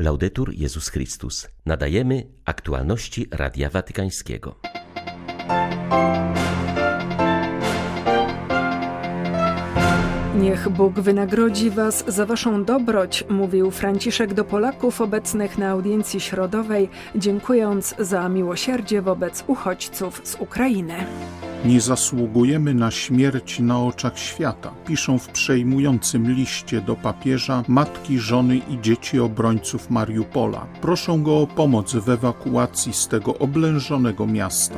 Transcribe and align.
Laudetur 0.00 0.54
Jezus 0.54 0.88
Chrystus. 0.88 1.48
Nadajemy 1.66 2.26
aktualności 2.44 3.26
Radia 3.30 3.70
Watykańskiego. 3.70 4.54
Niech 10.34 10.68
Bóg 10.68 11.00
wynagrodzi 11.00 11.70
Was 11.70 12.04
za 12.08 12.26
Waszą 12.26 12.64
dobroć, 12.64 13.24
mówił 13.28 13.70
Franciszek 13.70 14.34
do 14.34 14.44
Polaków 14.44 15.00
obecnych 15.00 15.58
na 15.58 15.68
audiencji 15.68 16.20
środowej, 16.20 16.88
dziękując 17.14 17.94
za 17.98 18.28
miłosierdzie 18.28 19.02
wobec 19.02 19.44
uchodźców 19.46 20.20
z 20.24 20.34
Ukrainy. 20.34 20.94
Nie 21.64 21.80
zasługujemy 21.80 22.74
na 22.74 22.90
śmierć 22.90 23.60
na 23.60 23.82
oczach 23.82 24.18
świata, 24.18 24.70
piszą 24.86 25.18
w 25.18 25.28
przejmującym 25.28 26.32
liście 26.32 26.80
do 26.80 26.96
papieża 26.96 27.64
matki, 27.68 28.18
żony 28.18 28.56
i 28.56 28.80
dzieci 28.80 29.20
obrońców 29.20 29.90
Mariupola. 29.90 30.66
Proszą 30.80 31.22
go 31.22 31.38
o 31.38 31.46
pomoc 31.46 31.94
w 31.94 32.08
ewakuacji 32.08 32.92
z 32.92 33.08
tego 33.08 33.38
oblężonego 33.38 34.26
miasta. 34.26 34.76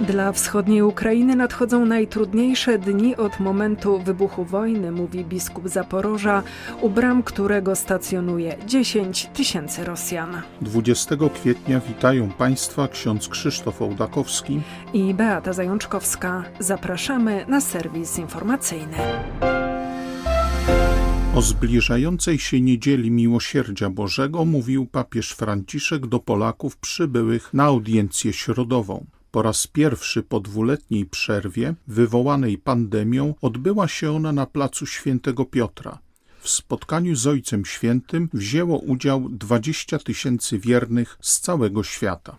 Dla 0.00 0.32
wschodniej 0.32 0.82
Ukrainy 0.82 1.36
nadchodzą 1.36 1.86
najtrudniejsze 1.86 2.78
dni 2.78 3.16
od 3.16 3.40
momentu 3.40 3.98
wybuchu 3.98 4.44
wojny, 4.44 4.92
mówi 4.92 5.24
biskup 5.24 5.68
Zaporoża, 5.68 6.42
u 6.80 6.90
bram 6.90 7.22
którego 7.22 7.76
stacjonuje 7.76 8.56
10 8.66 9.26
tysięcy 9.34 9.84
Rosjan. 9.84 10.42
20 10.60 11.16
kwietnia 11.34 11.80
witają 11.80 12.28
Państwa 12.28 12.88
ksiądz 12.88 13.28
Krzysztof 13.28 13.82
Ołdakowski 13.82 14.60
i 14.92 15.14
Beata 15.14 15.52
Zajączkowska. 15.52 16.44
Zapraszamy 16.58 17.44
na 17.48 17.60
serwis 17.60 18.18
informacyjny. 18.18 18.96
O 21.34 21.42
zbliżającej 21.42 22.38
się 22.38 22.60
niedzieli 22.60 23.10
Miłosierdzia 23.10 23.90
Bożego 23.90 24.44
mówił 24.44 24.86
papież 24.86 25.32
Franciszek 25.32 26.06
do 26.06 26.18
Polaków 26.18 26.76
przybyłych 26.76 27.54
na 27.54 27.64
audiencję 27.64 28.32
środową. 28.32 29.06
Po 29.36 29.42
raz 29.42 29.66
pierwszy 29.66 30.22
po 30.22 30.40
dwuletniej 30.40 31.06
przerwie 31.06 31.74
wywołanej 31.88 32.58
pandemią 32.58 33.34
odbyła 33.42 33.88
się 33.88 34.12
ona 34.12 34.32
na 34.32 34.46
placu 34.46 34.86
Świętego 34.86 35.44
Piotra. 35.44 35.98
W 36.40 36.48
spotkaniu 36.48 37.16
z 37.16 37.26
Ojcem 37.26 37.64
Świętym 37.64 38.28
wzięło 38.32 38.78
udział 38.78 39.28
20 39.28 39.98
tysięcy 39.98 40.58
wiernych 40.58 41.18
z 41.20 41.40
całego 41.40 41.82
świata. 41.82 42.36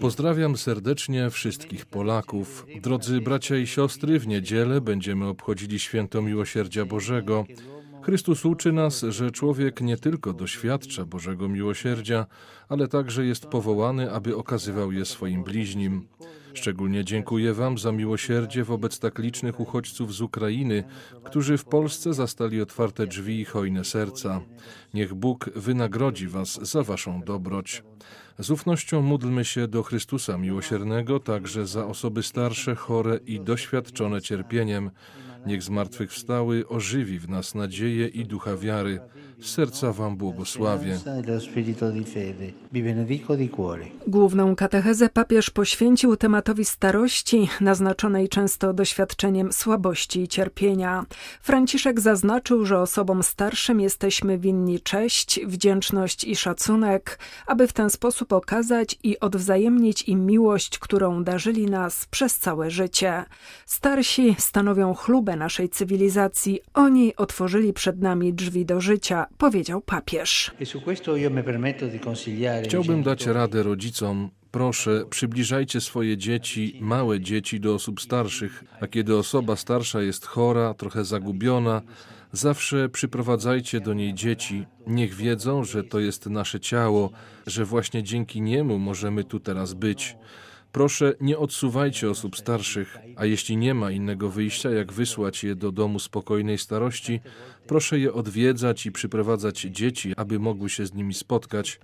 Pozdrawiam 0.00 0.56
serdecznie 0.56 1.30
wszystkich 1.30 1.86
Polaków. 1.86 2.66
Drodzy 2.82 3.20
bracia 3.20 3.56
i 3.56 3.66
siostry, 3.66 4.18
w 4.18 4.26
niedzielę 4.26 4.80
będziemy 4.80 5.26
obchodzili 5.26 5.78
święto 5.78 6.22
Miłosierdzia 6.22 6.84
Bożego. 6.84 7.44
Chrystus 8.06 8.44
uczy 8.44 8.72
nas, 8.72 9.04
że 9.08 9.30
człowiek 9.30 9.80
nie 9.80 9.96
tylko 9.96 10.32
doświadcza 10.32 11.04
Bożego 11.04 11.48
miłosierdzia, 11.48 12.26
ale 12.68 12.88
także 12.88 13.26
jest 13.26 13.46
powołany, 13.46 14.12
aby 14.12 14.36
okazywał 14.36 14.92
je 14.92 15.04
swoim 15.04 15.44
bliźnim. 15.44 16.08
Szczególnie 16.54 17.04
dziękuję 17.04 17.54
Wam 17.54 17.78
za 17.78 17.92
miłosierdzie 17.92 18.64
wobec 18.64 18.98
tak 18.98 19.18
licznych 19.18 19.60
uchodźców 19.60 20.14
z 20.14 20.20
Ukrainy, 20.20 20.84
którzy 21.24 21.58
w 21.58 21.64
Polsce 21.64 22.14
zastali 22.14 22.62
otwarte 22.62 23.06
drzwi 23.06 23.40
i 23.40 23.44
hojne 23.44 23.84
serca. 23.84 24.40
Niech 24.94 25.14
Bóg 25.14 25.50
wynagrodzi 25.56 26.28
Was 26.28 26.52
za 26.62 26.82
Waszą 26.82 27.20
dobroć. 27.20 27.82
Z 28.38 28.50
ufnością 28.50 29.02
módlmy 29.02 29.44
się 29.44 29.68
do 29.68 29.82
Chrystusa 29.82 30.38
Miłosiernego 30.38 31.20
także 31.20 31.66
za 31.66 31.86
osoby 31.86 32.22
starsze, 32.22 32.74
chore 32.74 33.20
i 33.26 33.40
doświadczone 33.40 34.20
cierpieniem. 34.20 34.90
Niech 35.46 35.62
zmartwychwstały 35.62 36.68
ożywi 36.68 37.18
w 37.18 37.28
nas 37.28 37.54
nadzieję 37.54 38.08
i 38.08 38.24
ducha 38.24 38.56
wiary. 38.56 39.00
Serca 39.42 39.92
Wam 39.92 40.16
błogosławię. 40.16 40.98
Główną 44.06 44.56
katechezę 44.56 45.08
papież 45.08 45.50
poświęcił 45.50 46.16
tematowi 46.16 46.64
starości, 46.64 47.48
naznaczonej 47.60 48.28
często 48.28 48.72
doświadczeniem 48.72 49.52
słabości 49.52 50.20
i 50.22 50.28
cierpienia. 50.28 51.04
Franciszek 51.42 52.00
zaznaczył, 52.00 52.66
że 52.66 52.80
osobom 52.80 53.22
starszym 53.22 53.80
jesteśmy 53.80 54.38
winni 54.38 54.80
cześć, 54.80 55.40
wdzięczność 55.46 56.24
i 56.24 56.36
szacunek, 56.36 57.18
aby 57.46 57.66
w 57.66 57.72
ten 57.72 57.90
sposób 57.90 58.32
okazać 58.32 58.98
i 59.02 59.20
odwzajemnić 59.20 60.02
im 60.02 60.26
miłość, 60.26 60.78
którą 60.78 61.24
darzyli 61.24 61.66
nas 61.66 62.06
przez 62.10 62.38
całe 62.38 62.70
życie. 62.70 63.24
Starsi 63.66 64.36
stanowią 64.38 64.94
chlubę 64.94 65.36
naszej 65.36 65.68
cywilizacji, 65.68 66.60
oni 66.74 67.16
otworzyli 67.16 67.72
przed 67.72 68.00
nami 68.00 68.34
drzwi 68.34 68.66
do 68.66 68.80
życia, 68.80 69.25
powiedział 69.38 69.80
papież. 69.80 70.50
Chciałbym 72.64 73.02
dać 73.02 73.26
radę 73.26 73.62
rodzicom. 73.62 74.30
Proszę, 74.50 75.04
przybliżajcie 75.10 75.80
swoje 75.80 76.16
dzieci, 76.16 76.78
małe 76.80 77.20
dzieci 77.20 77.60
do 77.60 77.74
osób 77.74 78.00
starszych, 78.00 78.64
a 78.80 78.86
kiedy 78.86 79.16
osoba 79.16 79.56
starsza 79.56 80.02
jest 80.02 80.26
chora, 80.26 80.74
trochę 80.74 81.04
zagubiona, 81.04 81.82
zawsze 82.32 82.88
przyprowadzajcie 82.88 83.80
do 83.80 83.94
niej 83.94 84.14
dzieci. 84.14 84.66
Niech 84.86 85.14
wiedzą, 85.14 85.64
że 85.64 85.84
to 85.84 86.00
jest 86.00 86.26
nasze 86.26 86.60
ciało, 86.60 87.10
że 87.46 87.64
właśnie 87.64 88.02
dzięki 88.02 88.40
niemu 88.40 88.78
możemy 88.78 89.24
tu 89.24 89.40
teraz 89.40 89.74
być. 89.74 90.16
Proszę, 90.72 91.14
nie 91.20 91.38
odsuwajcie 91.38 92.10
osób 92.10 92.36
starszych, 92.36 92.98
a 93.16 93.24
jeśli 93.24 93.56
nie 93.56 93.74
ma 93.74 93.90
innego 93.90 94.30
wyjścia, 94.30 94.70
jak 94.70 94.92
wysłać 94.92 95.44
je 95.44 95.54
do 95.54 95.72
domu 95.72 95.98
spokojnej 95.98 96.58
starości, 96.58 97.20
proszę 97.66 97.98
je 97.98 98.12
odwiedzać 98.12 98.86
i 98.86 98.92
przyprowadzać 98.92 99.60
dzieci, 99.60 100.12
aby 100.16 100.38
mogły 100.38 100.70
się 100.70 100.86
z 100.86 100.94
nimi 100.94 101.14
spotkać. 101.14 101.80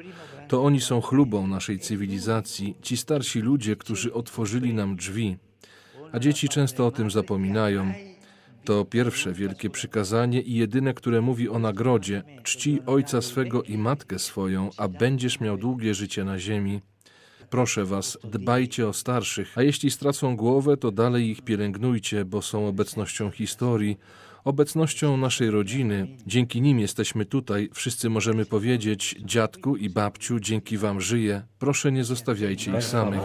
To 0.49 0.65
oni 0.65 0.81
są 0.81 1.01
chlubą 1.01 1.47
naszej 1.47 1.79
cywilizacji, 1.79 2.75
ci 2.83 2.97
starsi 2.97 3.41
ludzie, 3.41 3.77
którzy 3.77 4.13
otworzyli 4.13 4.75
nam 4.75 4.97
drzwi. 4.97 5.37
A 6.13 6.19
dzieci 6.19 6.49
często 6.49 6.87
o 6.87 6.91
tym 6.91 7.11
zapominają. 7.11 7.93
To 8.65 8.85
pierwsze 8.85 9.33
wielkie 9.33 9.71
przykazanie 9.71 10.41
i 10.41 10.55
jedyne, 10.55 10.95
które 10.95 11.21
mówi 11.21 11.49
o 11.49 11.59
nagrodzie: 11.59 12.23
czci 12.43 12.81
ojca 12.87 13.23
swego 13.23 13.63
i 13.63 13.79
matkę 13.79 14.19
swoją, 14.19 14.71
a 14.77 14.89
będziesz 14.89 15.41
miał 15.41 15.57
długie 15.59 15.95
życie 15.95 16.25
na 16.25 16.39
ziemi. 16.39 16.81
Proszę 17.53 17.85
Was, 17.85 18.19
dbajcie 18.25 18.89
o 18.89 18.93
starszych, 18.93 19.59
a 19.59 19.63
jeśli 19.63 19.91
stracą 19.91 20.37
głowę, 20.37 20.77
to 20.77 20.91
dalej 20.93 21.29
ich 21.29 21.43
pielęgnujcie, 21.43 22.25
bo 22.25 22.43
są 22.43 22.67
obecnością 22.67 23.31
historii, 23.31 23.99
obecnością 24.45 25.17
naszej 25.17 25.51
rodziny. 25.51 26.17
Dzięki 26.27 26.61
nim 26.61 26.81
jesteśmy 26.81 27.25
tutaj. 27.25 27.71
Wszyscy 27.73 28.11
możemy 28.11 28.47
powiedzieć: 28.47 29.17
Dziadku 29.21 29.77
i 29.77 29.91
babciu, 29.91 30.41
dzięki 30.41 30.79
Wam 30.79 31.01
żyję. 31.01 31.43
Proszę, 31.59 31.93
nie 31.93 32.05
zostawiajcie 32.05 32.71
ich 32.77 32.85
samych. 32.85 33.21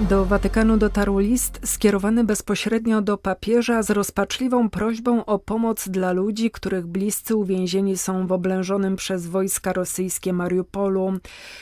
Do 0.00 0.24
Watykanu 0.24 0.76
dotarł 0.76 1.18
list 1.18 1.60
skierowany 1.64 2.24
bezpośrednio 2.24 3.02
do 3.02 3.18
papieża 3.18 3.82
z 3.82 3.90
rozpaczliwą 3.90 4.70
prośbą 4.70 5.24
o 5.24 5.38
pomoc 5.38 5.88
dla 5.88 6.12
ludzi, 6.12 6.50
których 6.50 6.86
bliscy 6.86 7.36
uwięzieni 7.36 7.96
są 7.96 8.26
w 8.26 8.32
oblężonym 8.32 8.96
przez 8.96 9.26
wojska 9.26 9.72
rosyjskie 9.72 10.32
Mariupolu. 10.32 11.12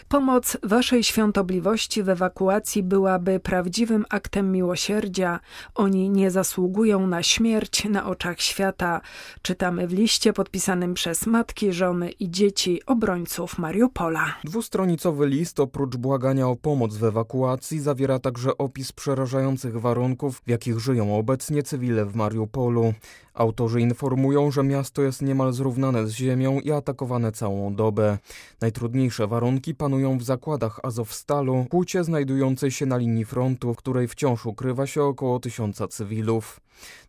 Pomoc 0.09 0.57
Waszej 0.63 1.05
świątobliwości 1.05 2.03
w 2.03 2.09
ewakuacji 2.09 2.83
byłaby 2.83 3.41
prawdziwym 3.41 4.05
aktem 4.11 4.53
miłosierdzia. 4.53 5.41
Oni 5.75 6.11
nie 6.11 6.31
zasługują 6.31 7.07
na 7.07 7.23
śmierć 7.23 7.85
na 7.85 8.07
oczach 8.07 8.41
świata. 8.41 9.01
Czytamy 9.43 9.87
w 9.87 9.93
liście 9.93 10.33
podpisanym 10.33 10.95
przez 10.95 11.27
matki, 11.27 11.73
żony 11.73 12.11
i 12.11 12.31
dzieci 12.31 12.81
obrońców 12.87 13.59
Mariupola. 13.59 14.25
Dwustronicowy 14.45 15.27
list 15.27 15.61
oprócz 15.61 15.97
błagania 15.97 16.49
o 16.49 16.57
pomoc 16.57 16.97
w 16.97 17.05
ewakuacji 17.05 17.81
zawiera 17.81 18.24
także 18.25 18.59
opis 18.59 18.93
przerażających 18.93 19.81
warunków, 19.81 20.43
w 20.47 20.51
jakich 20.51 20.79
żyją 20.79 21.19
obecnie 21.19 21.63
cywile 21.63 22.05
w 22.05 22.15
Mariupolu. 22.15 22.95
Autorzy 23.35 23.81
informują, 23.81 24.51
że 24.51 24.63
miasto 24.63 25.03
jest 25.03 25.23
niemal 25.23 25.53
zrównane 25.53 26.07
z 26.07 26.11
ziemią 26.11 26.61
i 26.61 26.73
atakowane 26.73 27.33
całą 27.33 27.75
dobę. 27.75 28.19
Najtrudniejsze 28.61 29.27
warunki 29.27 29.75
panują 29.75 30.19
w 30.19 30.23
zakładach 30.23 30.81
Azowstalu, 30.83 31.67
płcie 31.71 32.05
znajdującej 32.05 32.71
się 32.71 32.87
na 32.87 32.97
linii 32.97 33.25
frontu, 33.25 33.75
w 33.75 33.77
której 33.77 34.09
wciąż 34.09 34.47
ukrywa 34.47 34.87
się 34.87 35.03
około 35.03 35.41
tysiąca 35.41 35.89
cywilów. 35.89 36.61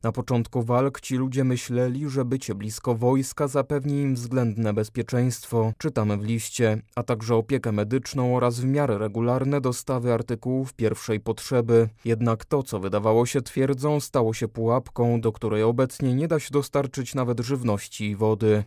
Na 0.03 0.11
początku 0.11 0.63
walk 0.63 1.01
ci 1.01 1.15
ludzie 1.15 1.43
myśleli, 1.43 2.09
że 2.09 2.25
bycie 2.25 2.55
blisko 2.55 2.95
wojska 2.95 3.47
zapewni 3.47 4.01
im 4.01 4.15
względne 4.15 4.73
bezpieczeństwo, 4.73 5.73
czytamy 5.77 6.17
w 6.17 6.23
liście, 6.23 6.81
a 6.95 7.03
także 7.03 7.35
opiekę 7.35 7.71
medyczną 7.71 8.35
oraz 8.37 8.59
w 8.59 8.65
miarę 8.65 8.97
regularne 8.97 9.61
dostawy 9.61 10.13
artykułów 10.13 10.73
pierwszej 10.73 11.19
potrzeby. 11.19 11.89
Jednak 12.05 12.45
to, 12.45 12.63
co 12.63 12.79
wydawało 12.79 13.25
się 13.25 13.41
twierdzą, 13.41 13.99
stało 13.99 14.33
się 14.33 14.47
pułapką, 14.47 15.21
do 15.21 15.31
której 15.31 15.63
obecnie 15.63 16.14
nie 16.15 16.27
da 16.27 16.39
się 16.39 16.51
dostarczyć 16.51 17.15
nawet 17.15 17.39
żywności 17.39 18.09
i 18.09 18.15
wody. 18.15 18.63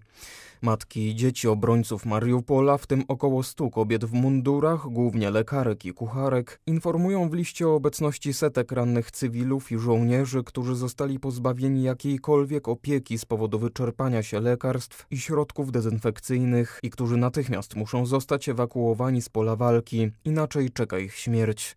Matki 0.62 1.08
i 1.08 1.14
dzieci 1.14 1.48
obrońców 1.48 2.06
Mariupola, 2.06 2.78
w 2.78 2.86
tym 2.86 3.04
około 3.08 3.42
stu 3.42 3.70
kobiet 3.70 4.04
w 4.04 4.12
mundurach, 4.12 4.88
głównie 4.88 5.30
lekarek 5.30 5.84
i 5.84 5.92
kucharek, 5.92 6.60
informują 6.66 7.28
w 7.28 7.34
liście 7.34 7.68
o 7.68 7.74
obecności 7.74 8.32
setek 8.32 8.72
rannych 8.72 9.10
cywilów 9.10 9.72
i 9.72 9.78
żołnierzy, 9.78 10.44
którzy 10.44 10.74
zostali 10.74 11.20
pozbawieni 11.20 11.82
jakiejkolwiek 11.82 12.68
opieki 12.68 13.18
z 13.18 13.24
powodu 13.24 13.58
wyczerpania 13.58 14.22
się 14.22 14.40
lekarstw 14.40 15.06
i 15.10 15.18
środków 15.18 15.72
dezynfekcyjnych 15.72 16.80
i 16.82 16.90
którzy 16.90 17.16
natychmiast 17.16 17.76
muszą 17.76 18.06
zostać 18.06 18.48
ewakuowani 18.48 19.22
z 19.22 19.28
pola 19.28 19.56
walki, 19.56 20.10
inaczej 20.24 20.70
czeka 20.70 20.98
ich 20.98 21.14
śmierć. 21.14 21.76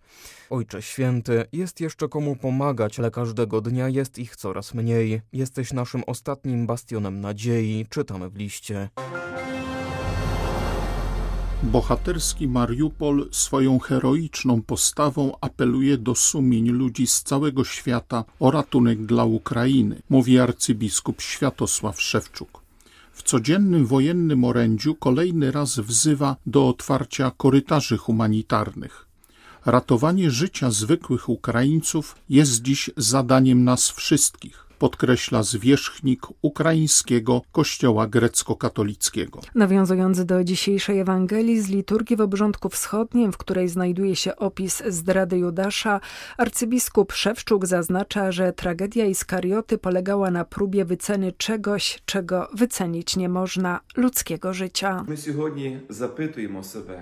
Ojcze 0.49 0.81
Święty, 0.81 1.45
jest 1.51 1.81
jeszcze 1.81 2.09
komu 2.09 2.35
pomagać, 2.35 2.99
ale 2.99 3.11
każdego 3.11 3.61
dnia 3.61 3.89
jest 3.89 4.19
ich 4.19 4.35
coraz 4.35 4.73
mniej. 4.73 5.21
Jesteś 5.33 5.73
naszym 5.73 6.03
ostatnim 6.07 6.67
bastionem 6.67 7.21
nadziei, 7.21 7.85
czytamy 7.89 8.29
w 8.29 8.35
liście. 8.35 8.70
Bohaterski 11.63 12.47
Mariupol 12.47 13.27
swoją 13.31 13.79
heroiczną 13.79 14.61
postawą 14.61 15.31
apeluje 15.41 15.97
do 15.97 16.15
sumień 16.15 16.69
ludzi 16.69 17.07
z 17.07 17.23
całego 17.23 17.63
świata 17.63 18.23
o 18.39 18.51
ratunek 18.51 19.05
dla 19.05 19.25
Ukrainy, 19.25 20.01
mówi 20.09 20.39
arcybiskup 20.39 21.21
Światosław 21.21 22.01
Szewczuk. 22.01 22.61
W 23.11 23.23
codziennym 23.23 23.85
wojennym 23.85 24.43
orędziu 24.43 24.95
kolejny 24.95 25.51
raz 25.51 25.79
wzywa 25.79 26.35
do 26.45 26.67
otwarcia 26.67 27.31
korytarzy 27.37 27.97
humanitarnych. 27.97 29.05
Ratowanie 29.65 30.31
życia 30.31 30.71
zwykłych 30.71 31.29
Ukraińców 31.29 32.15
jest 32.29 32.61
dziś 32.61 32.89
zadaniem 32.97 33.63
nas 33.63 33.89
wszystkich 33.89 34.70
podkreśla 34.81 35.43
zwierzchnik 35.43 36.21
ukraińskiego 36.41 37.41
kościoła 37.51 38.07
grecko-katolickiego. 38.07 39.41
Nawiązując 39.55 40.25
do 40.25 40.43
dzisiejszej 40.43 40.99
Ewangelii 40.99 41.61
z 41.61 41.69
liturgii 41.69 42.17
w 42.17 42.21
obrządku 42.21 42.69
wschodnim, 42.69 43.31
w 43.31 43.37
której 43.37 43.69
znajduje 43.69 44.15
się 44.15 44.35
opis 44.35 44.83
zdrady 44.87 45.37
Judasza, 45.37 45.99
arcybiskup 46.37 47.13
Szewczuk 47.13 47.65
zaznacza, 47.65 48.31
że 48.31 48.53
tragedia 48.53 49.05
Iskarioty 49.05 49.77
polegała 49.77 50.31
na 50.31 50.45
próbie 50.45 50.85
wyceny 50.85 51.31
czegoś, 51.31 52.01
czego 52.05 52.47
wycenić 52.53 53.17
nie 53.17 53.29
można, 53.29 53.79
ludzkiego 53.97 54.53
życia. 54.53 55.05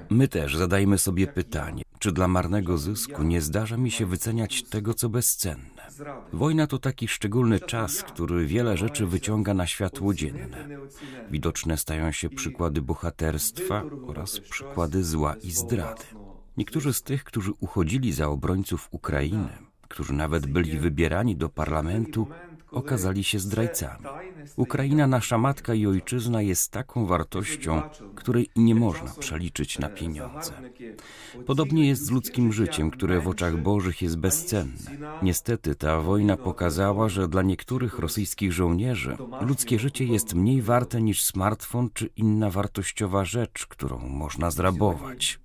My 0.09 0.27
też 0.27 0.57
zadajmy 0.57 0.97
sobie 0.97 1.27
pytanie, 1.27 1.83
czy 1.99 2.11
dla 2.11 2.27
marnego 2.27 2.77
zysku 2.77 3.23
nie 3.23 3.41
zdarza 3.41 3.77
mi 3.77 3.91
się 3.91 4.05
wyceniać 4.05 4.63
tego, 4.63 4.93
co 4.93 5.09
bezcenne? 5.09 5.89
Wojna 6.33 6.67
to 6.67 6.79
taki 6.79 7.07
szczególny 7.07 7.59
czas, 7.59 8.03
który 8.03 8.45
wiele 8.45 8.77
rzeczy 8.77 9.05
wyciąga 9.05 9.53
na 9.53 9.67
światło 9.67 10.13
dzienne. 10.13 10.67
Widoczne 11.31 11.77
stają 11.77 12.11
się 12.11 12.29
przykłady 12.29 12.81
bohaterstwa 12.81 13.83
oraz 14.07 14.39
przykłady 14.39 15.03
zła 15.03 15.35
i 15.35 15.51
zdrady. 15.51 16.03
Niektórzy 16.57 16.93
z 16.93 17.01
tych, 17.01 17.23
którzy 17.23 17.51
uchodzili 17.59 18.13
za 18.13 18.27
obrońców 18.27 18.87
Ukrainy, 18.91 19.49
którzy 19.81 20.13
nawet 20.13 20.47
byli 20.47 20.79
wybierani 20.79 21.35
do 21.35 21.49
parlamentu, 21.49 22.27
okazali 22.71 23.23
się 23.23 23.39
zdrajcami. 23.39 24.05
Ukraina, 24.55 25.07
nasza 25.07 25.37
matka 25.37 25.73
i 25.73 25.87
ojczyzna, 25.87 26.41
jest 26.41 26.71
taką 26.71 27.05
wartością, 27.05 27.81
której 28.15 28.49
nie 28.55 28.75
można 28.75 29.11
przeliczyć 29.19 29.79
na 29.79 29.89
pieniądze. 29.89 30.53
Podobnie 31.45 31.87
jest 31.87 32.05
z 32.05 32.11
ludzkim 32.11 32.53
życiem, 32.53 32.91
które 32.91 33.21
w 33.21 33.27
oczach 33.27 33.61
Bożych 33.61 34.01
jest 34.01 34.17
bezcenne. 34.17 34.73
Niestety 35.21 35.75
ta 35.75 36.01
wojna 36.01 36.37
pokazała, 36.37 37.09
że 37.09 37.27
dla 37.27 37.41
niektórych 37.41 37.99
rosyjskich 37.99 38.53
żołnierzy 38.53 39.17
ludzkie 39.41 39.79
życie 39.79 40.05
jest 40.05 40.33
mniej 40.33 40.61
warte 40.61 41.01
niż 41.01 41.23
smartfon 41.23 41.89
czy 41.93 42.09
inna 42.15 42.49
wartościowa 42.49 43.25
rzecz, 43.25 43.65
którą 43.67 43.99
można 43.99 44.51
zrabować. 44.51 45.39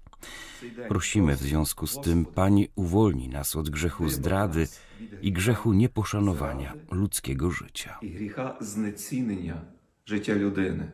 Prosimy 0.89 1.37
w 1.37 1.41
związku 1.41 1.87
z 1.87 2.01
tym, 2.01 2.25
Panie, 2.25 2.67
uwolnij 2.75 3.29
nas 3.29 3.57
od 3.57 3.71
grzechu 3.71 4.09
zdrady 4.09 4.69
i 5.23 5.33
grzechu 5.33 5.73
nieposzanowania 5.73 6.75
ludzkiego 6.91 7.51
życia. 7.51 7.99
I 8.03 8.11
grzecha 8.11 8.59
życia 10.07 10.35
ludyny. 10.35 10.93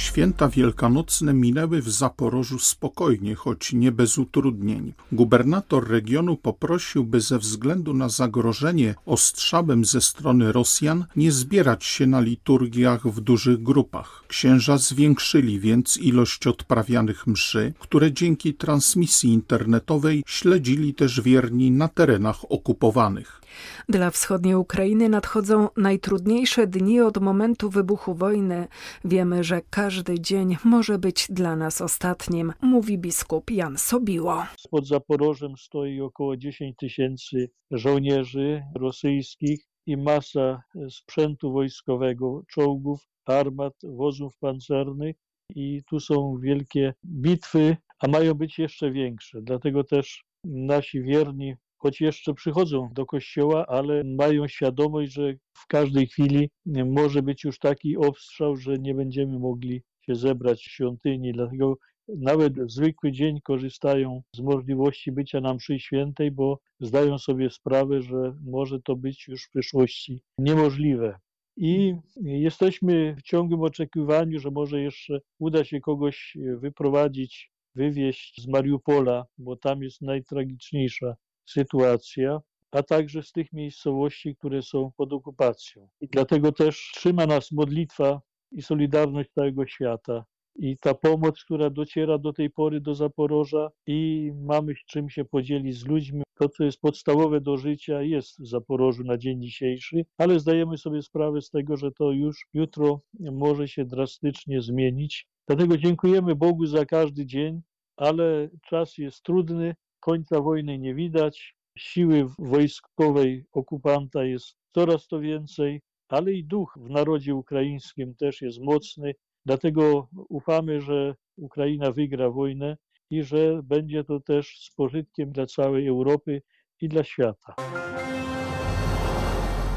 Święta 0.00 0.48
wielkanocne 0.48 1.34
minęły 1.34 1.82
w 1.82 1.90
Zaporożu 1.90 2.58
spokojnie, 2.58 3.34
choć 3.34 3.72
nie 3.72 3.92
bez 3.92 4.18
utrudnień. 4.18 4.92
Gubernator 5.12 5.88
regionu 5.88 6.36
poprosił, 6.36 7.04
by 7.04 7.20
ze 7.20 7.38
względu 7.38 7.94
na 7.94 8.08
zagrożenie 8.08 8.94
ostrzałem 9.06 9.84
ze 9.84 10.00
strony 10.00 10.52
Rosjan 10.52 11.04
nie 11.16 11.32
zbierać 11.32 11.84
się 11.84 12.06
na 12.06 12.20
liturgiach 12.20 13.06
w 13.06 13.20
dużych 13.20 13.62
grupach. 13.62 14.24
Księża 14.28 14.78
zwiększyli 14.78 15.60
więc 15.60 15.96
ilość 15.96 16.46
odprawianych 16.46 17.26
mszy, 17.26 17.72
które 17.78 18.12
dzięki 18.12 18.54
transmisji 18.54 19.32
internetowej 19.32 20.22
śledzili 20.26 20.94
też 20.94 21.20
wierni 21.20 21.70
na 21.70 21.88
terenach 21.88 22.52
okupowanych. 22.52 23.40
Dla 23.88 24.10
wschodniej 24.10 24.54
Ukrainy 24.54 25.08
nadchodzą 25.08 25.68
najtrudniejsze 25.76 26.66
dni 26.66 27.00
od 27.00 27.18
momentu 27.20 27.70
wybuchu 27.70 28.14
wojny. 28.14 28.68
Wiemy, 29.04 29.44
że 29.44 29.60
każdy 29.70 29.89
dzień 30.20 30.56
może 30.64 30.98
być 30.98 31.26
dla 31.30 31.56
nas 31.56 31.80
ostatnim, 31.80 32.52
mówi 32.62 32.98
biskup 32.98 33.50
Jan 33.50 33.78
Sobiło. 33.78 34.44
Pod 34.70 34.86
Zaporożem 34.86 35.56
stoi 35.56 36.00
około 36.00 36.36
10 36.36 36.76
tysięcy 36.76 37.50
żołnierzy 37.70 38.62
rosyjskich 38.76 39.66
i 39.86 39.96
masa 39.96 40.62
sprzętu 40.90 41.52
wojskowego, 41.52 42.42
czołgów, 42.48 43.00
armat, 43.26 43.74
wozów 43.82 44.38
pancernych 44.38 45.16
i 45.54 45.82
tu 45.86 46.00
są 46.00 46.38
wielkie 46.42 46.94
bitwy, 47.04 47.76
a 47.98 48.08
mają 48.08 48.34
być 48.34 48.58
jeszcze 48.58 48.90
większe. 48.90 49.42
Dlatego 49.42 49.84
też 49.84 50.24
nasi 50.44 51.02
wierni 51.02 51.54
choć 51.82 52.00
jeszcze 52.00 52.34
przychodzą 52.34 52.88
do 52.92 53.06
kościoła, 53.06 53.66
ale 53.66 54.04
mają 54.04 54.48
świadomość, 54.48 55.12
że 55.12 55.34
w 55.52 55.66
każdej 55.66 56.06
chwili 56.06 56.50
może 56.86 57.22
być 57.22 57.44
już 57.44 57.58
taki 57.58 57.96
obstrzał, 57.96 58.56
że 58.56 58.78
nie 58.78 58.94
będziemy 58.94 59.38
mogli 59.38 59.82
się 60.00 60.14
zebrać 60.14 60.60
w 60.60 60.70
świątyni. 60.70 61.32
Dlatego 61.32 61.78
nawet 62.08 62.60
w 62.64 62.70
zwykły 62.70 63.12
dzień 63.12 63.40
korzystają 63.40 64.22
z 64.36 64.40
możliwości 64.40 65.12
bycia 65.12 65.40
na 65.40 65.54
mszy 65.54 65.78
świętej, 65.78 66.30
bo 66.30 66.58
zdają 66.80 67.18
sobie 67.18 67.50
sprawę, 67.50 68.02
że 68.02 68.36
może 68.44 68.80
to 68.80 68.96
być 68.96 69.28
już 69.28 69.44
w 69.44 69.50
przyszłości 69.50 70.22
niemożliwe. 70.38 71.18
I 71.56 71.94
jesteśmy 72.16 73.16
w 73.18 73.22
ciągłym 73.22 73.60
oczekiwaniu, 73.60 74.40
że 74.40 74.50
może 74.50 74.80
jeszcze 74.80 75.20
uda 75.38 75.64
się 75.64 75.80
kogoś 75.80 76.36
wyprowadzić, 76.58 77.50
wywieźć 77.74 78.42
z 78.42 78.48
Mariupola, 78.48 79.24
bo 79.38 79.56
tam 79.56 79.82
jest 79.82 80.02
najtragiczniejsza 80.02 81.14
sytuacja, 81.52 82.40
a 82.70 82.82
także 82.82 83.22
z 83.22 83.32
tych 83.32 83.52
miejscowości, 83.52 84.36
które 84.36 84.62
są 84.62 84.90
pod 84.96 85.12
okupacją. 85.12 85.88
I 86.00 86.08
dlatego 86.08 86.52
też 86.52 86.92
trzyma 86.94 87.26
nas 87.26 87.52
modlitwa 87.52 88.20
i 88.52 88.62
solidarność 88.62 89.30
całego 89.30 89.66
świata. 89.66 90.24
I 90.56 90.78
ta 90.78 90.94
pomoc, 90.94 91.44
która 91.44 91.70
dociera 91.70 92.18
do 92.18 92.32
tej 92.32 92.50
pory 92.50 92.80
do 92.80 92.94
Zaporoża 92.94 93.68
i 93.86 94.30
mamy 94.34 94.74
czym 94.86 95.10
się 95.10 95.24
podzielić 95.24 95.76
z 95.76 95.86
ludźmi. 95.86 96.22
To, 96.34 96.48
co 96.48 96.64
jest 96.64 96.80
podstawowe 96.80 97.40
do 97.40 97.56
życia, 97.56 98.02
jest 98.02 98.40
w 98.40 98.46
Zaporożu 98.46 99.04
na 99.04 99.18
dzień 99.18 99.42
dzisiejszy, 99.42 100.04
ale 100.18 100.40
zdajemy 100.40 100.78
sobie 100.78 101.02
sprawę 101.02 101.40
z 101.40 101.50
tego, 101.50 101.76
że 101.76 101.92
to 101.92 102.12
już 102.12 102.46
jutro 102.54 103.00
może 103.20 103.68
się 103.68 103.84
drastycznie 103.84 104.62
zmienić. 104.62 105.28
Dlatego 105.46 105.78
dziękujemy 105.78 106.34
Bogu 106.34 106.66
za 106.66 106.86
każdy 106.86 107.26
dzień, 107.26 107.60
ale 107.96 108.48
czas 108.68 108.98
jest 108.98 109.22
trudny, 109.22 109.74
końca 110.00 110.40
wojny 110.40 110.78
nie 110.78 110.94
widać, 110.94 111.56
siły 111.78 112.26
wojskowej 112.38 113.44
okupanta 113.52 114.24
jest 114.24 114.56
coraz 114.74 115.06
to 115.06 115.20
więcej, 115.20 115.80
ale 116.08 116.32
i 116.32 116.44
duch 116.44 116.78
w 116.80 116.90
narodzie 116.90 117.34
ukraińskim 117.34 118.14
też 118.14 118.42
jest 118.42 118.60
mocny. 118.60 119.14
Dlatego 119.46 120.08
ufamy, 120.28 120.80
że 120.80 121.14
Ukraina 121.36 121.92
wygra 121.92 122.30
wojnę 122.30 122.76
i 123.10 123.22
że 123.22 123.62
będzie 123.62 124.04
to 124.04 124.20
też 124.20 124.58
z 124.60 124.74
pożytkiem 124.74 125.32
dla 125.32 125.46
całej 125.46 125.86
Europy 125.86 126.42
i 126.80 126.88
dla 126.88 127.04
świata. 127.04 127.54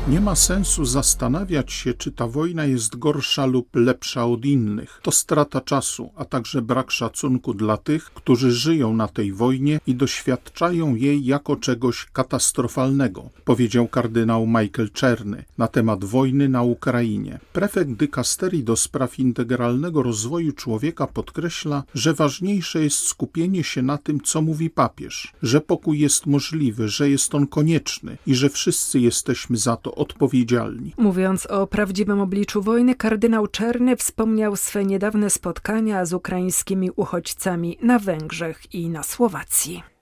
Nie 0.07 0.21
ma 0.21 0.35
sensu 0.35 0.85
zastanawiać 0.85 1.73
się, 1.73 1.93
czy 1.93 2.11
ta 2.11 2.27
wojna 2.27 2.65
jest 2.65 2.95
gorsza 2.95 3.45
lub 3.45 3.75
lepsza 3.75 4.25
od 4.25 4.45
innych. 4.45 4.99
To 5.03 5.11
strata 5.11 5.61
czasu, 5.61 6.11
a 6.15 6.25
także 6.25 6.61
brak 6.61 6.91
szacunku 6.91 7.53
dla 7.53 7.77
tych, 7.77 8.05
którzy 8.05 8.51
żyją 8.51 8.93
na 8.93 9.07
tej 9.07 9.33
wojnie 9.33 9.79
i 9.87 9.95
doświadczają 9.95 10.95
jej 10.95 11.25
jako 11.25 11.55
czegoś 11.55 12.05
katastrofalnego, 12.13 13.29
powiedział 13.45 13.87
kardynał 13.87 14.47
Michael 14.47 14.89
Czerny 14.93 15.45
na 15.57 15.67
temat 15.67 16.05
wojny 16.05 16.49
na 16.49 16.61
Ukrainie. 16.61 17.39
Prefekt 17.53 17.91
dykasterii 17.91 18.63
do 18.63 18.75
spraw 18.75 19.19
integralnego 19.19 20.03
rozwoju 20.03 20.51
człowieka 20.51 21.07
podkreśla, 21.07 21.83
że 21.93 22.13
ważniejsze 22.13 22.83
jest 22.83 22.97
skupienie 22.97 23.63
się 23.63 23.81
na 23.81 23.97
tym, 23.97 24.21
co 24.21 24.41
mówi 24.41 24.69
papież, 24.69 25.33
że 25.43 25.61
pokój 25.61 25.99
jest 25.99 26.25
możliwy, 26.25 26.89
że 26.89 27.09
jest 27.09 27.35
on 27.35 27.47
konieczny 27.47 28.17
i 28.27 28.35
że 28.35 28.49
wszyscy 28.49 28.99
jesteśmy 28.99 29.57
za 29.57 29.77
to 29.77 29.92
odpowiedzialni. 29.95 30.93
Mówiąc 30.97 31.45
o 31.45 31.67
prawdziwym 31.67 32.21
obliczu 32.21 32.61
wojny, 32.61 32.95
kardynał 32.95 33.47
Czerny 33.47 33.95
wspomniał 33.95 34.55
swe 34.55 34.85
niedawne 34.85 35.29
spotkania 35.29 36.05
z 36.05 36.13
ukraińskimi 36.13 36.91
uchodźcami 36.95 37.77
na 37.81 37.99
Węgrzech 37.99 38.73
i 38.73 38.89
na 38.89 39.03
Słowacji. 39.03 39.92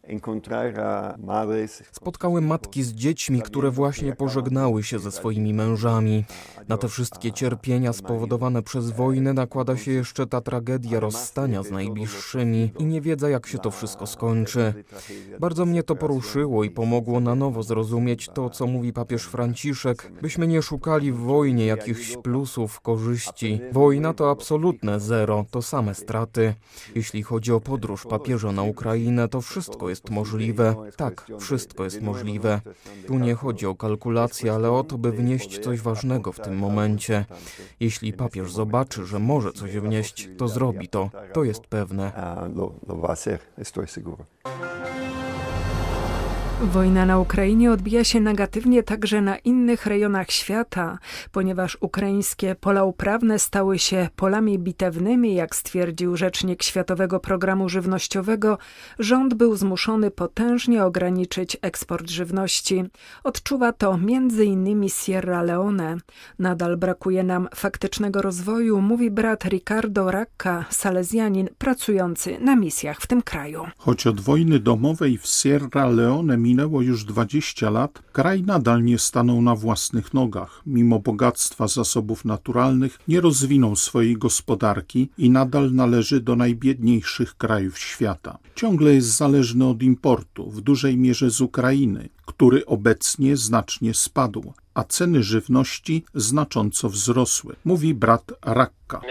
Spotkały 1.91 2.41
matki 2.41 2.83
z 2.83 2.93
dziećmi, 2.93 3.41
które 3.41 3.71
właśnie 3.71 4.15
pożegnały 4.15 4.83
się 4.83 4.99
ze 4.99 5.11
swoimi 5.11 5.53
mężami. 5.53 6.25
Na 6.67 6.77
te 6.77 6.87
wszystkie 6.87 7.31
cierpienia 7.31 7.93
spowodowane 7.93 8.61
przez 8.61 8.91
wojnę 8.91 9.33
nakłada 9.33 9.77
się 9.77 9.91
jeszcze 9.91 10.27
ta 10.27 10.41
tragedia 10.41 10.99
rozstania 10.99 11.63
z 11.63 11.71
najbliższymi 11.71 12.71
i 12.79 12.85
nie 12.85 13.01
wiedza, 13.01 13.29
jak 13.29 13.47
się 13.47 13.57
to 13.57 13.71
wszystko 13.71 14.07
skończy. 14.07 14.73
Bardzo 15.39 15.65
mnie 15.65 15.83
to 15.83 15.95
poruszyło 15.95 16.63
i 16.63 16.69
pomogło 16.69 17.19
na 17.19 17.35
nowo 17.35 17.63
zrozumieć 17.63 18.29
to, 18.33 18.49
co 18.49 18.67
mówi 18.67 18.93
papież 18.93 19.23
Franciszek, 19.23 20.11
byśmy 20.21 20.47
nie 20.47 20.61
szukali 20.61 21.11
w 21.11 21.17
wojnie 21.17 21.65
jakichś 21.65 22.17
plusów, 22.17 22.79
korzyści. 22.79 23.61
Wojna 23.71 24.13
to 24.13 24.29
absolutne 24.29 24.99
zero, 24.99 25.45
to 25.51 25.61
same 25.61 25.95
straty. 25.95 26.53
Jeśli 26.95 27.23
chodzi 27.23 27.51
o 27.51 27.59
podróż 27.59 28.05
papieża 28.05 28.51
na 28.51 28.63
Ukrainę, 28.63 29.27
to 29.27 29.41
wszystko 29.41 29.90
jest 29.91 30.09
możliwe. 30.09 30.75
Tak, 30.97 31.27
wszystko 31.39 31.83
jest 31.83 32.01
możliwe. 32.01 32.61
Tu 33.07 33.19
nie 33.19 33.35
chodzi 33.35 33.65
o 33.65 33.75
kalkulację, 33.75 34.53
ale 34.53 34.71
o 34.71 34.83
to, 34.83 34.97
by 34.97 35.11
wnieść 35.11 35.59
coś 35.59 35.81
ważnego 35.81 36.31
w 36.31 36.39
tym 36.39 36.57
momencie. 36.57 37.25
Jeśli 37.79 38.13
papież 38.13 38.51
zobaczy, 38.51 39.05
że 39.05 39.19
może 39.19 39.53
coś 39.53 39.71
wnieść, 39.77 40.29
to 40.37 40.47
zrobi 40.47 40.87
to. 40.87 41.09
To 41.33 41.43
jest 41.43 41.61
pewne. 41.61 42.11
Wojna 46.61 47.05
na 47.05 47.19
Ukrainie 47.19 47.71
odbija 47.71 48.03
się 48.03 48.19
negatywnie 48.19 48.83
także 48.83 49.21
na 49.21 49.37
innych 49.37 49.85
rejonach 49.85 50.31
świata, 50.31 50.97
ponieważ 51.31 51.77
ukraińskie 51.81 52.55
pola 52.55 52.83
uprawne 52.83 53.39
stały 53.39 53.79
się 53.79 54.09
polami 54.15 54.59
bitewnymi, 54.59 55.35
jak 55.35 55.55
stwierdził 55.55 56.17
rzecznik 56.17 56.63
Światowego 56.63 57.19
Programu 57.19 57.69
Żywnościowego, 57.69 58.57
rząd 58.99 59.33
był 59.33 59.55
zmuszony 59.55 60.11
potężnie 60.11 60.85
ograniczyć 60.85 61.57
eksport 61.61 62.09
żywności. 62.09 62.83
Odczuwa 63.23 63.73
to 63.73 63.93
m.in. 63.93 64.89
Sierra 64.89 65.41
Leone. 65.41 65.97
Nadal 66.39 66.77
brakuje 66.77 67.23
nam 67.23 67.47
faktycznego 67.55 68.21
rozwoju, 68.21 68.81
mówi 68.81 69.11
brat 69.11 69.45
Ricardo 69.45 70.11
Racca, 70.11 70.65
salezjanin 70.69 71.49
pracujący 71.57 72.37
na 72.39 72.55
misjach 72.55 73.01
w 73.01 73.07
tym 73.07 73.21
kraju. 73.21 73.65
Choć 73.77 74.07
od 74.07 74.21
wojny 74.21 74.59
domowej 74.59 75.17
w 75.17 75.27
Sierra 75.27 75.87
Leone 75.87 76.37
minęło 76.51 76.81
już 76.81 77.03
20 77.03 77.69
lat, 77.69 78.01
kraj 78.11 78.43
nadal 78.43 78.83
nie 78.83 78.99
stanął 78.99 79.41
na 79.41 79.55
własnych 79.55 80.13
nogach. 80.13 80.61
Mimo 80.65 80.99
bogactwa 80.99 81.67
zasobów 81.67 82.25
naturalnych 82.25 82.99
nie 83.07 83.21
rozwinął 83.21 83.75
swojej 83.75 84.17
gospodarki 84.17 85.09
i 85.17 85.29
nadal 85.29 85.73
należy 85.73 86.19
do 86.21 86.35
najbiedniejszych 86.35 87.37
krajów 87.37 87.79
świata. 87.79 88.37
Ciągle 88.55 88.93
jest 88.93 89.17
zależny 89.17 89.67
od 89.67 89.83
importu, 89.83 90.51
w 90.51 90.61
dużej 90.61 90.97
mierze 90.97 91.29
z 91.29 91.41
Ukrainy, 91.41 92.09
który 92.31 92.65
obecnie 92.65 93.37
znacznie 93.37 93.93
spadł, 93.93 94.53
a 94.73 94.83
ceny 94.83 95.23
żywności 95.23 96.03
znacząco 96.15 96.89
wzrosły, 96.89 97.55
mówi 97.65 97.93
brat 97.93 98.31
Rakka. 98.45 99.01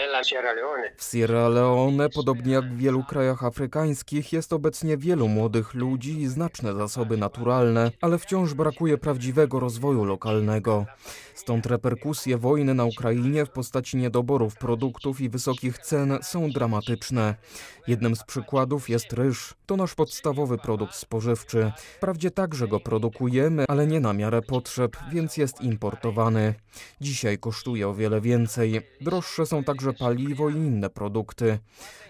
W 0.97 1.05
Sierra 1.05 1.49
Leone, 1.49 2.09
podobnie 2.09 2.53
jak 2.53 2.65
w 2.65 2.77
wielu 2.77 3.05
krajach 3.05 3.45
afrykańskich, 3.45 4.33
jest 4.33 4.53
obecnie 4.53 4.97
wielu 4.97 5.29
młodych 5.29 5.75
ludzi 5.75 6.21
i 6.21 6.27
znaczne 6.27 6.75
zasoby 6.75 7.17
naturalne, 7.17 7.91
ale 8.01 8.19
wciąż 8.19 8.55
brakuje 8.55 8.99
prawdziwego 8.99 9.61
rozwoju 9.61 10.05
lokalnego. 10.05 10.87
Stąd 11.35 11.67
reperkusje 11.67 12.39
wojny 12.39 12.75
na 12.75 12.85
Ukrainie 12.85 13.47
w 13.47 13.51
postaci 13.51 13.97
niedoborów 13.97 14.57
produktów 14.57 15.21
i 15.21 15.29
wysokich 15.29 15.79
cen 15.79 16.19
są 16.23 16.51
dramatyczne. 16.51 17.35
Jednym 17.87 18.17
z 18.17 18.25
przykładów 18.25 18.89
jest 18.89 19.13
ryż. 19.13 19.55
To 19.67 19.77
nasz 19.77 19.95
podstawowy 19.95 20.59
produkt 20.59 20.95
spożywczy. 20.95 21.73
Wprawdzie 21.97 22.31
także 22.31 22.69
go 22.69 22.81
produkujemy, 22.81 23.10
ale 23.69 23.87
nie 23.87 24.01
na 24.01 24.13
miarę 24.13 24.43
potrzeb, 24.43 24.97
więc 25.13 25.37
jest 25.37 25.61
importowany. 25.61 26.55
Dzisiaj 27.01 27.39
kosztuje 27.39 27.89
o 27.89 27.95
wiele 27.95 28.21
więcej. 28.21 28.81
Droższe 29.01 29.47
są 29.47 29.65
także 29.65 29.93
paliwo 29.93 30.49
i 30.49 30.55
inne 30.55 30.91
produkty. 30.91 31.59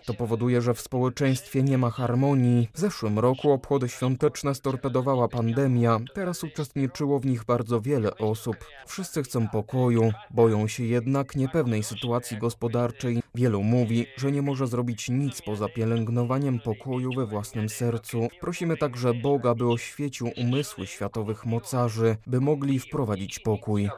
To 0.07 0.15
powoduje, 0.15 0.63
że 0.63 0.75
w 0.75 0.81
społeczeństwie 0.81 1.63
nie 1.63 1.79
ma 1.79 1.91
harmonii. 1.91 2.69
W 2.75 2.79
zeszłym 2.79 3.19
roku 3.19 3.51
obchody 3.51 3.89
świąteczne 3.89 4.55
storpedowała 4.55 5.29
pandemia. 5.29 5.99
Teraz 6.15 6.45
uczestniczyło 6.45 7.19
w 7.19 7.27
nich 7.27 7.45
bardzo 7.45 7.81
wiele 7.81 8.17
osób. 8.17 8.57
Wszyscy 8.87 9.23
chcą 9.23 9.49
pokoju, 9.49 10.13
boją 10.31 10.69
się 10.69 10.85
jednak 10.85 11.37
niepewnej 11.37 11.83
sytuacji 11.83 12.39
gospodarczej. 12.39 13.23
Wielu 13.35 13.63
mówi, 13.63 14.07
że 14.17 14.33
nie 14.33 14.43
może 14.43 14.67
zrobić 14.67 15.09
nic 15.09 15.43
poza 15.43 15.69
pielęgnowaniem 15.69 16.61
pokoju 16.61 17.11
we 17.17 17.27
własnym 17.27 17.69
sercu. 17.69 18.29
Prosimy 18.41 18.77
także 18.77 19.15
Boga, 19.15 19.55
by 19.55 19.69
oświecił 19.69 20.31
umysły 20.37 20.87
światowych 20.91 21.47
mocarzy, 21.47 22.17
by 22.27 22.41
mogli 22.41 22.79
wprowadzić 22.79 23.39
pokój. 23.39 23.89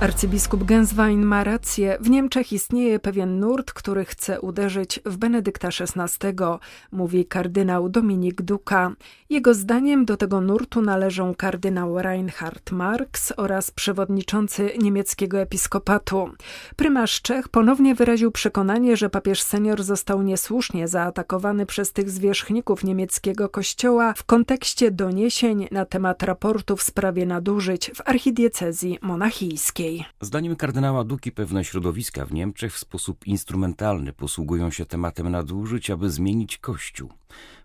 Arcybiskup 0.00 0.64
Genswein 0.64 1.24
ma 1.24 1.44
rację. 1.44 1.96
W 2.00 2.10
Niemczech 2.10 2.52
istnieje 2.52 2.98
pewien 2.98 3.40
nurt, 3.40 3.72
który 3.72 4.04
chce 4.04 4.40
uderzyć 4.40 5.00
w 5.04 5.16
Benedykta 5.16 5.68
XVI, 5.68 6.28
mówi 6.92 7.26
kardynał 7.26 7.88
Dominik 7.88 8.42
Duka. 8.42 8.92
Jego 9.30 9.54
zdaniem 9.54 10.04
do 10.04 10.16
tego 10.16 10.40
nurtu 10.40 10.82
należą 10.82 11.34
kardynał 11.34 12.02
Reinhard 12.02 12.70
Marx 12.72 13.32
oraz 13.36 13.70
przewodniczący 13.70 14.70
niemieckiego 14.78 15.38
episkopatu. 15.38 16.30
Prymarz 16.76 17.22
Czech 17.22 17.48
ponownie 17.48 17.94
wyraził 17.94 18.30
przekonanie, 18.30 18.96
że 18.96 19.10
papież 19.10 19.42
senior 19.42 19.82
został 19.82 20.22
niesłusznie 20.22 20.88
zaatakowany 20.88 21.66
przez 21.66 21.92
tych 21.92 22.10
zwierzchników 22.10 22.84
niemieckiego 22.84 23.48
kościoła 23.48 24.14
w 24.16 24.24
kontekście 24.24 24.90
doniesień 24.90 25.68
na 25.70 25.84
temat 25.84 26.22
raportu 26.22 26.76
w 26.76 26.82
sprawie 26.82 27.26
nadużyć 27.26 27.90
w 27.94 28.08
archidiecezji 28.08 28.98
monachijskiej. 29.02 29.91
Zdaniem 30.20 30.56
kardynała 30.56 31.04
Duki 31.04 31.32
pewne 31.32 31.64
środowiska 31.64 32.26
w 32.26 32.32
Niemczech 32.32 32.74
w 32.74 32.78
sposób 32.78 33.26
instrumentalny 33.26 34.12
posługują 34.12 34.70
się 34.70 34.86
tematem 34.86 35.28
nadużyć, 35.28 35.90
aby 35.90 36.10
zmienić 36.10 36.58
Kościół. 36.58 37.12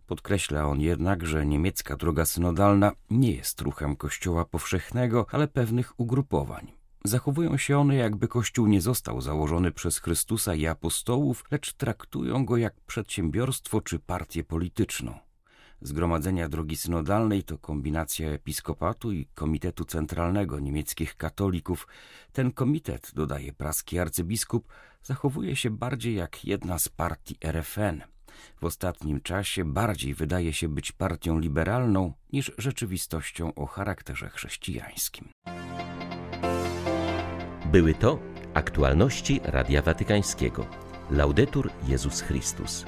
Podkreśla 0.08 0.66
on 0.66 0.82
jednak, 0.82 1.26
że 1.26 1.46
niemiecka 1.46 1.98
droga 1.98 2.26
synodalna 2.26 2.92
nie 3.10 3.32
jest 3.32 3.62
ruchem 3.62 3.96
Kościoła 3.96 4.46
powszechnego, 4.46 5.26
ale 5.32 5.48
pewnych 5.48 6.00
ugrupowań. 6.00 6.72
Zachowują 7.04 7.58
się 7.58 7.78
one, 7.78 7.96
jakby 7.96 8.28
Kościół 8.28 8.68
nie 8.68 8.82
został 8.82 9.22
założony 9.22 9.72
przez 9.72 9.98
Chrystusa 9.98 10.56
i 10.56 10.68
apostołów, 10.68 11.44
lecz 11.52 11.74
traktują 11.74 12.46
go 12.46 12.58
jak 12.58 12.74
przedsiębiorstwo 12.88 13.82
czy 13.82 14.00
partię 14.00 14.44
polityczną. 14.44 15.27
Zgromadzenia 15.82 16.50
Drogi 16.50 16.78
Synodalnej 16.78 17.44
to 17.44 17.58
kombinacja 17.58 18.30
episkopatu 18.30 19.12
i 19.12 19.26
Komitetu 19.36 19.86
Centralnego 19.86 20.60
niemieckich 20.60 21.16
katolików. 21.16 21.88
Ten 22.32 22.52
komitet, 22.52 23.12
dodaje 23.16 23.54
praski 23.54 24.00
arcybiskup, 24.00 24.68
zachowuje 25.04 25.56
się 25.56 25.70
bardziej 25.70 26.16
jak 26.16 26.46
jedna 26.46 26.80
z 26.80 26.90
partii 26.90 27.36
RFN. 27.42 28.02
W 28.62 28.66
ostatnim 28.66 29.22
czasie 29.22 29.66
bardziej 29.66 30.14
wydaje 30.14 30.54
się 30.54 30.70
być 30.70 30.92
partią 30.92 31.40
liberalną 31.40 32.14
niż 32.34 32.52
rzeczywistością 32.58 33.54
o 33.54 33.66
charakterze 33.66 34.30
chrześcijańskim. 34.30 35.30
Były 37.72 37.94
to 37.94 38.20
aktualności 38.54 39.40
Radia 39.44 39.82
Watykańskiego. 39.82 40.66
Laudetur 41.12 41.70
Jezus 41.88 42.22
Chrystus. 42.22 42.86